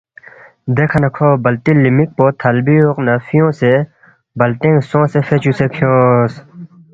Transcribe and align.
“دیکھہ 0.77 0.99
نہ 1.03 1.09
کھو 1.15 1.27
بَلٹی 1.43 1.73
لِمک 1.83 2.09
پو 2.17 2.25
تھلبی 2.39 2.75
اوق 2.83 2.97
نہ 3.05 3.13
فیُونگسے 3.25 3.73
بَلٹِنگ 4.37 4.77
سونگسے 4.89 5.19
فے 5.27 5.35
چُوسے 5.43 5.65
کھیونگس 5.73 6.33